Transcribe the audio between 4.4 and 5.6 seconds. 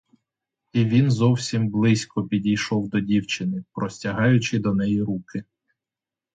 до неї руки.